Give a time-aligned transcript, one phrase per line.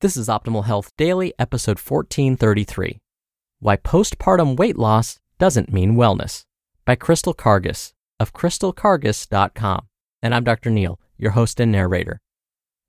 [0.00, 3.00] This is Optimal Health Daily, episode 1433
[3.58, 6.44] Why Postpartum Weight Loss Doesn't Mean Wellness
[6.84, 9.88] by Crystal Karges of crystalkarges.com.
[10.22, 10.70] And I'm Dr.
[10.70, 12.20] Neal, your host and narrator.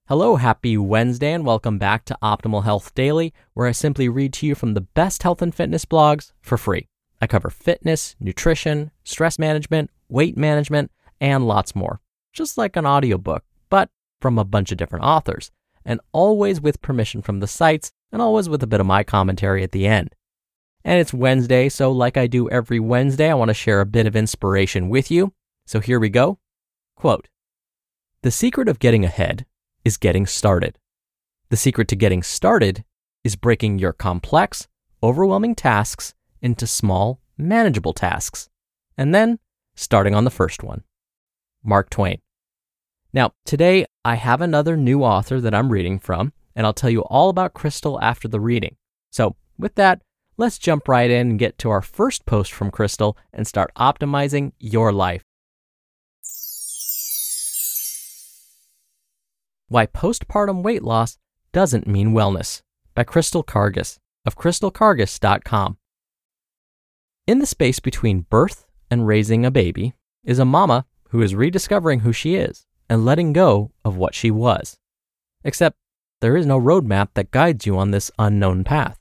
[0.07, 4.45] Hello, happy Wednesday, and welcome back to Optimal Health Daily, where I simply read to
[4.45, 6.89] you from the best health and fitness blogs for free.
[7.19, 12.01] I cover fitness, nutrition, stress management, weight management, and lots more,
[12.33, 13.89] just like an audiobook, but
[14.21, 15.49] from a bunch of different authors
[15.85, 19.63] and always with permission from the sites, and always with a bit of my commentary
[19.63, 20.15] at the end.
[20.83, 24.07] And it's Wednesday, so like I do every Wednesday, I want to share a bit
[24.07, 25.33] of inspiration with you.
[25.65, 26.39] So here we go.
[26.95, 27.27] Quote
[28.21, 29.45] The secret of getting ahead
[29.83, 30.77] is getting started.
[31.49, 32.83] The secret to getting started
[33.23, 34.67] is breaking your complex,
[35.03, 38.49] overwhelming tasks into small, manageable tasks,
[38.97, 39.39] and then
[39.75, 40.83] starting on the first one.
[41.63, 42.19] Mark Twain.
[43.11, 47.01] Now, today I have another new author that I'm reading from, and I'll tell you
[47.01, 48.75] all about Crystal after the reading.
[49.11, 50.01] So, with that,
[50.37, 54.51] let's jump right in and get to our first post from Crystal and start optimizing
[54.59, 55.23] your life.
[59.69, 61.17] Why Postpartum Weight Loss
[61.51, 62.61] Doesn't Mean Wellness
[62.93, 65.77] by Crystal Karges of crystalkarges.com.
[67.25, 69.93] In the space between birth and raising a baby
[70.23, 74.31] is a mama who is rediscovering who she is and letting go of what she
[74.31, 74.77] was.
[75.43, 75.77] Except
[76.21, 78.99] there is no roadmap that guides you on this unknown path.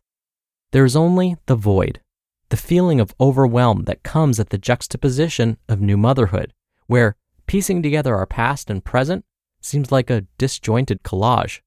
[0.72, 2.00] There is only the void,
[2.50, 6.52] the feeling of overwhelm that comes at the juxtaposition of new motherhood,
[6.86, 7.16] where
[7.46, 9.24] piecing together our past and present
[9.60, 11.60] seems like a disjointed collage.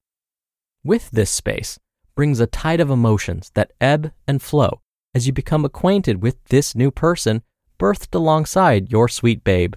[0.84, 1.80] With this space
[2.16, 4.82] brings a tide of emotions that ebb and flow
[5.14, 7.44] as you become acquainted with this new person
[7.80, 9.74] birthed alongside your sweet babe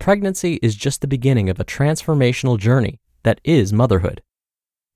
[0.00, 4.22] pregnancy is just the beginning of a transformational journey that is motherhood.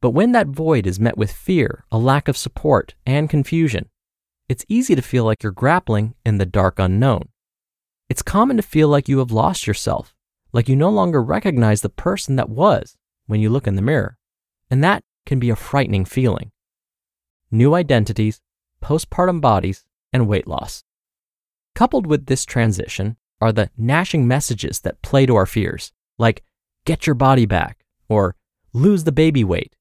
[0.01, 3.89] But when that void is met with fear, a lack of support, and confusion,
[4.49, 7.29] it's easy to feel like you're grappling in the dark unknown.
[8.09, 10.15] It's common to feel like you have lost yourself,
[10.53, 14.19] like you no longer recognize the person that was when you look in the mirror.
[14.71, 16.51] And that can be a frightening feeling.
[17.51, 18.41] New identities,
[18.83, 20.85] postpartum bodies, and weight loss.
[21.75, 26.43] Coupled with this transition are the gnashing messages that play to our fears, like
[26.85, 28.37] get your body back or
[28.73, 29.77] lose the baby weight,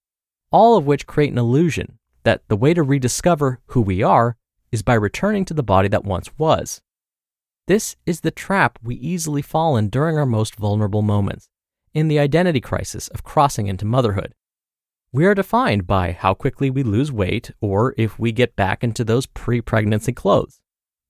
[0.52, 4.38] all of which create an illusion that the way to rediscover who we are
[4.72, 6.82] is by returning to the body that once was.
[7.68, 11.50] This is the trap we easily fall in during our most vulnerable moments,
[11.94, 14.34] in the identity crisis of crossing into motherhood.
[15.12, 19.04] We are defined by how quickly we lose weight or if we get back into
[19.04, 20.60] those pre pregnancy clothes.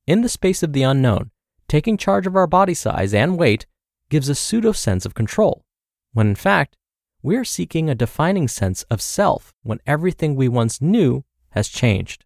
[0.06, 1.32] In the space of the unknown,
[1.74, 3.66] taking charge of our body size and weight
[4.08, 5.66] gives a pseudo sense of control,
[6.12, 6.78] when in fact,
[7.24, 12.26] we are seeking a defining sense of self when everything we once knew has changed.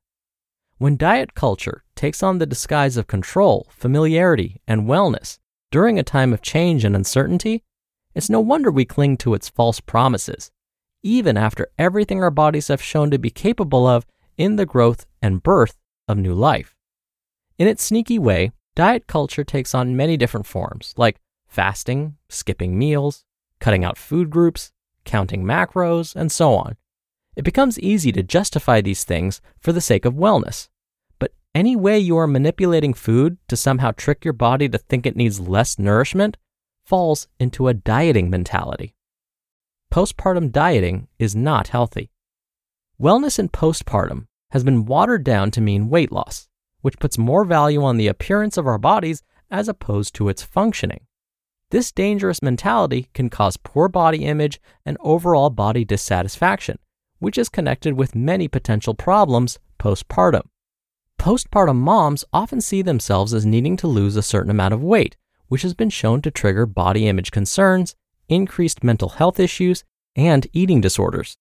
[0.79, 5.38] When diet culture takes on the disguise of control, familiarity, and wellness
[5.71, 7.63] during a time of change and uncertainty,
[8.13, 10.51] it's no wonder we cling to its false promises,
[11.03, 14.05] even after everything our bodies have shown to be capable of
[14.35, 16.75] in the growth and birth of new life.
[17.57, 23.25] In its sneaky way, diet culture takes on many different forms, like fasting, skipping meals,
[23.59, 24.71] cutting out food groups,
[25.03, 26.77] counting macros, and so on.
[27.35, 30.69] It becomes easy to justify these things for the sake of wellness.
[31.18, 35.15] But any way you are manipulating food to somehow trick your body to think it
[35.15, 36.38] needs less nourishment
[36.85, 38.94] falls into a dieting mentality.
[39.91, 42.12] Postpartum dieting is not healthy.
[43.01, 46.47] Wellness in postpartum has been watered down to mean weight loss,
[46.88, 51.01] which puts more value on the appearance of our bodies as opposed to its functioning.
[51.69, 56.80] This dangerous mentality can cause poor body image and overall body dissatisfaction,
[57.19, 60.44] which is connected with many potential problems postpartum.
[61.19, 65.18] Postpartum moms often see themselves as needing to lose a certain amount of weight,
[65.50, 67.98] which has been shown to trigger body image concerns,
[68.30, 69.83] increased mental health issues,
[70.16, 71.38] and eating disorders.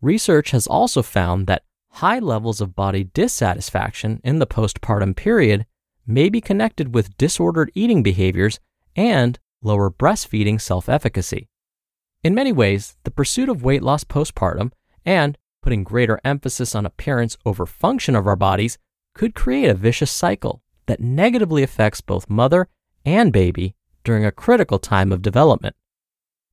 [0.00, 5.66] Research has also found that high levels of body dissatisfaction in the postpartum period
[6.06, 8.58] may be connected with disordered eating behaviors
[8.96, 11.48] and lower breastfeeding self efficacy.
[12.22, 14.72] In many ways, the pursuit of weight loss postpartum
[15.04, 18.78] and putting greater emphasis on appearance over function of our bodies
[19.14, 22.68] could create a vicious cycle that negatively affects both mother
[23.04, 25.76] and baby during a critical time of development.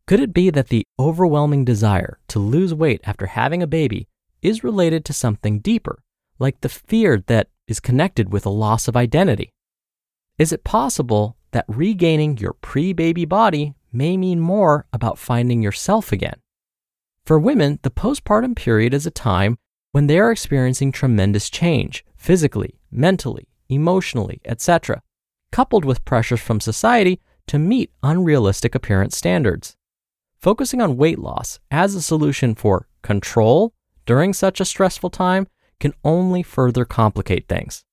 [0.05, 4.07] Could it be that the overwhelming desire to lose weight after having a baby
[4.41, 6.03] is related to something deeper,
[6.39, 9.51] like the fear that is connected with a loss of identity?
[10.37, 16.11] Is it possible that regaining your pre baby body may mean more about finding yourself
[16.11, 16.39] again?
[17.25, 19.57] For women, the postpartum period is a time
[19.91, 25.01] when they are experiencing tremendous change physically, mentally, emotionally, etc.,
[25.51, 29.75] coupled with pressures from society to meet unrealistic appearance standards.
[30.39, 33.73] Focusing on weight loss as a solution for control
[34.07, 35.45] during such a stressful time
[35.79, 37.83] can only further complicate things.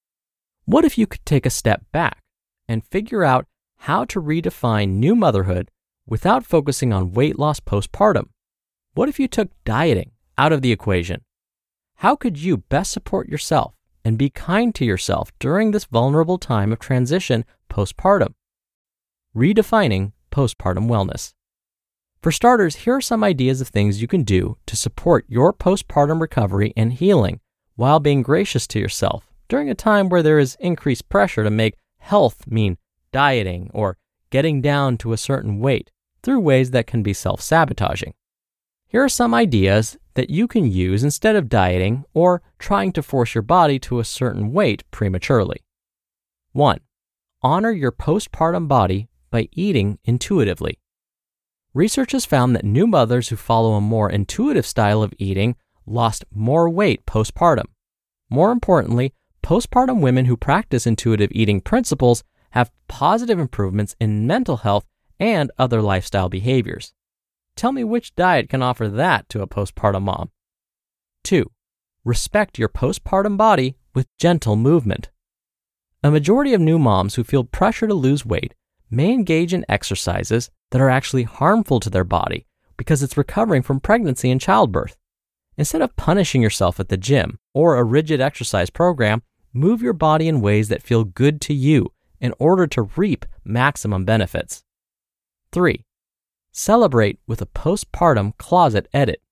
[0.64, 2.22] What if you could take a step back
[2.66, 3.46] and figure out
[3.80, 5.70] how to redefine new motherhood
[6.06, 8.28] without focusing on weight loss postpartum?
[8.94, 11.22] What if you took dieting out of the equation?
[11.96, 13.74] How could you best support yourself
[14.04, 18.34] and be kind to yourself during this vulnerable time of transition postpartum?
[19.36, 21.34] Redefining postpartum wellness.
[22.24, 26.22] For starters, here are some ideas of things you can do to support your postpartum
[26.22, 27.40] recovery and healing
[27.76, 31.76] while being gracious to yourself during a time where there is increased pressure to make
[31.98, 32.78] health mean
[33.12, 33.98] dieting or
[34.30, 35.90] getting down to a certain weight
[36.22, 38.14] through ways that can be self sabotaging.
[38.86, 43.34] Here are some ideas that you can use instead of dieting or trying to force
[43.34, 45.62] your body to a certain weight prematurely.
[46.52, 46.80] 1.
[47.42, 50.78] Honor your postpartum body by eating intuitively.
[51.74, 55.56] Research has found that new mothers who follow a more intuitive style of eating
[55.86, 57.66] lost more weight postpartum.
[58.30, 59.12] More importantly,
[59.42, 64.86] postpartum women who practice intuitive eating principles have positive improvements in mental health
[65.18, 66.92] and other lifestyle behaviors.
[67.56, 70.30] Tell me which diet can offer that to a postpartum mom.
[71.24, 71.50] 2.
[72.04, 75.10] Respect your postpartum body with gentle movement.
[76.04, 78.54] A majority of new moms who feel pressure to lose weight
[78.90, 83.78] may engage in exercises that are actually harmful to their body because it's recovering from
[83.78, 84.96] pregnancy and childbirth.
[85.56, 89.22] Instead of punishing yourself at the gym or a rigid exercise program,
[89.52, 94.04] move your body in ways that feel good to you in order to reap maximum
[94.04, 94.64] benefits.
[95.52, 95.84] 3.
[96.50, 99.22] Celebrate with a postpartum closet edit.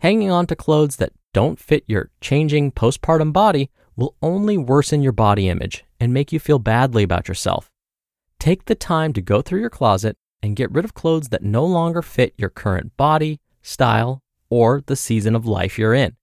[0.00, 5.12] Hanging on to clothes that don't fit your changing postpartum body will only worsen your
[5.12, 7.70] body image and make you feel badly about yourself.
[8.40, 11.64] Take the time to go through your closet and get rid of clothes that no
[11.64, 16.16] longer fit your current body, style, or the season of life you're in.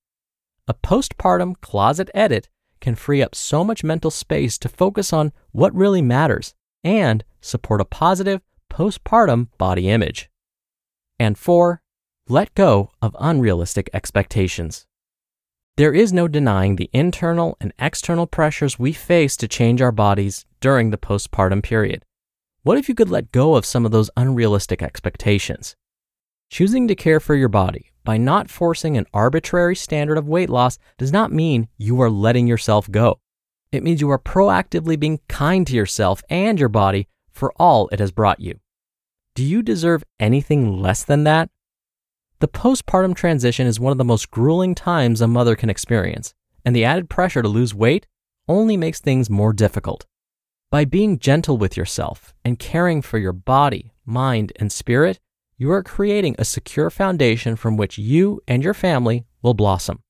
[0.67, 2.49] A postpartum closet edit
[2.81, 6.53] can free up so much mental space to focus on what really matters
[6.83, 8.41] and support a positive
[8.71, 10.29] postpartum body image.
[11.19, 11.81] And four,
[12.27, 14.85] let go of unrealistic expectations.
[15.77, 20.45] There is no denying the internal and external pressures we face to change our bodies
[20.61, 22.04] during the postpartum period.
[22.65, 25.75] What if you could let go of some of those unrealistic expectations?
[26.49, 30.79] Choosing to care for your body by not forcing an arbitrary standard of weight loss
[30.97, 33.19] does not mean you are letting yourself go.
[33.71, 37.99] It means you are proactively being kind to yourself and your body for all it
[37.99, 38.59] has brought you.
[39.35, 41.51] Do you deserve anything less than that?
[42.39, 46.33] The postpartum transition is one of the most grueling times a mother can experience,
[46.65, 48.07] and the added pressure to lose weight
[48.47, 50.07] only makes things more difficult.
[50.75, 55.21] By being gentle with yourself and caring for your body, mind, and spirit,
[55.57, 60.03] you are creating a secure foundation from which you and your family will blossom.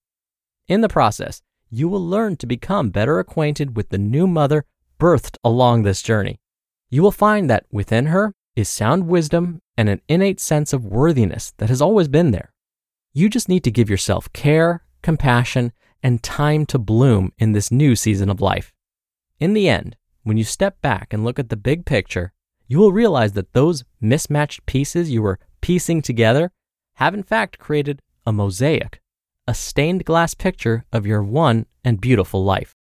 [0.68, 4.66] In the process, you will learn to become better acquainted with the new mother
[5.00, 6.40] birthed along this journey.
[6.90, 11.54] You will find that within her is sound wisdom and an innate sense of worthiness
[11.58, 12.52] that has always been there.
[13.14, 17.96] You just need to give yourself care, compassion, and time to bloom in this new
[17.96, 18.74] season of life.
[19.40, 19.96] In the end,
[20.26, 22.34] when you step back and look at the big picture,
[22.68, 26.52] you will realize that those mismatched pieces you were piecing together
[26.96, 29.02] have in fact created a mosaic,
[29.48, 32.74] a stained glass picture of your one and beautiful life.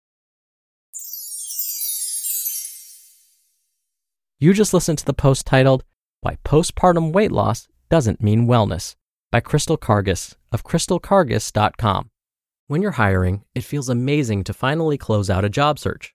[4.39, 5.83] You just listened to the post titled,
[6.21, 8.95] Why Postpartum Weight Loss Doesn't Mean Wellness
[9.31, 12.09] by Crystal Karges of crystalkarges.com.
[12.65, 16.14] When you're hiring, it feels amazing to finally close out a job search.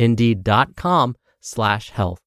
[0.00, 2.20] Indeed.com slash health.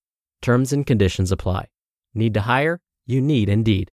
[0.44, 1.66] Terms and conditions apply.
[2.14, 2.80] Need to hire?
[3.08, 3.90] You need Indeed.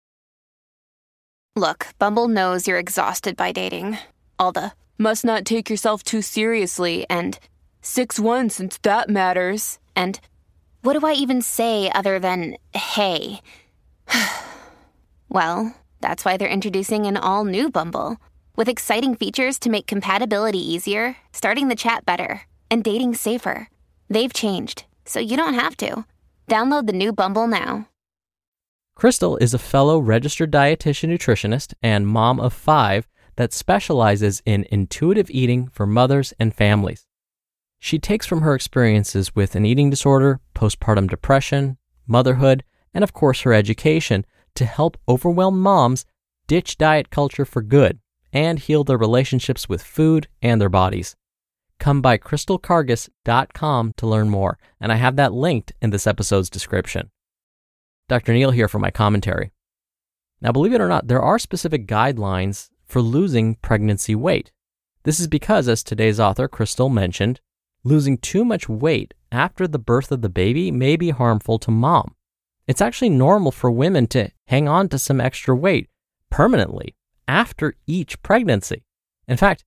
[1.54, 3.98] Look, Bumble knows you're exhausted by dating.
[4.38, 7.38] All the must not take yourself too seriously and
[7.82, 9.78] 6 1 since that matters.
[9.94, 10.18] And
[10.82, 13.40] what do I even say other than hey?
[15.28, 18.16] well, that's why they're introducing an all new Bumble
[18.56, 23.68] with exciting features to make compatibility easier, starting the chat better, and dating safer.
[24.08, 26.04] They've changed, so you don't have to.
[26.48, 27.88] Download the new Bumble now.
[28.94, 33.06] Crystal is a fellow registered dietitian nutritionist and mom of five
[33.36, 37.06] that specializes in intuitive eating for mothers and families.
[37.78, 43.42] She takes from her experiences with an eating disorder, postpartum depression, motherhood, and of course
[43.42, 46.06] her education to help overwhelmed moms
[46.46, 48.00] ditch diet culture for good
[48.32, 51.16] and heal their relationships with food and their bodies.
[51.78, 57.10] Come by crystalkarges.com to learn more, and I have that linked in this episode's description.
[58.08, 58.32] Dr.
[58.32, 59.52] Neal here for my commentary.
[60.40, 64.52] Now, believe it or not, there are specific guidelines for losing pregnancy weight.
[65.04, 67.40] This is because, as today's author, Crystal, mentioned,
[67.84, 72.14] losing too much weight after the birth of the baby may be harmful to mom.
[72.66, 75.88] It's actually normal for women to hang on to some extra weight
[76.30, 76.96] permanently
[77.28, 78.84] after each pregnancy.
[79.28, 79.64] In fact,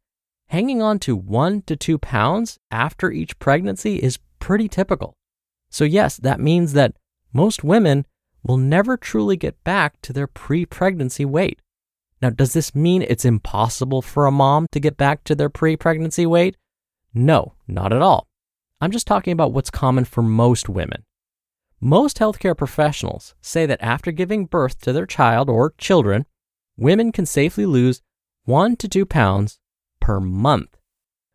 [0.50, 5.14] hanging on to one to two pounds after each pregnancy is pretty typical.
[5.70, 6.96] So, yes, that means that
[7.32, 8.06] most women
[8.44, 11.62] will never truly get back to their pre pregnancy weight.
[12.22, 15.76] Now, does this mean it's impossible for a mom to get back to their pre
[15.76, 16.58] pregnancy weight?
[17.14, 18.28] No, not at all.
[18.82, 21.04] I'm just talking about what's common for most women.
[21.80, 26.26] Most healthcare professionals say that after giving birth to their child or children,
[26.76, 28.02] women can safely lose
[28.46, 29.59] one to two pounds
[30.10, 30.76] per month.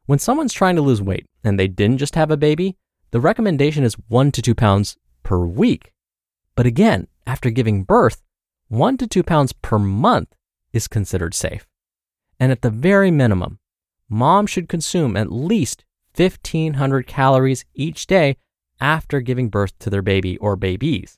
[0.06, 2.76] When someone's trying to lose weight and they didn't just have a baby,
[3.12, 5.92] the recommendation is one to two pounds per week.
[6.56, 8.20] But again, after giving birth,
[8.66, 10.34] one to two pounds per month
[10.72, 11.68] is considered safe.
[12.40, 13.60] And at the very minimum,
[14.08, 15.84] mom should consume at least
[16.16, 18.38] 1,500 calories each day
[18.80, 21.16] after giving birth to their baby or babies.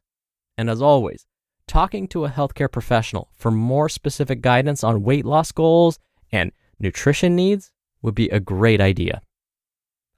[0.58, 1.24] And as always,
[1.66, 5.98] talking to a healthcare professional for more specific guidance on weight loss goals
[6.30, 9.22] and nutrition needs would be a great idea.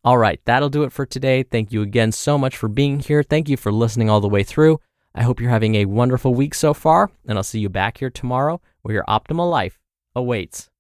[0.05, 1.43] All right, that'll do it for today.
[1.43, 3.23] Thank you again so much for being here.
[3.23, 4.81] Thank you for listening all the way through.
[5.15, 8.11] I hope you're having a wonderful week so far, and I'll see you back here
[8.11, 9.79] tomorrow where your optimal life
[10.15, 10.71] awaits.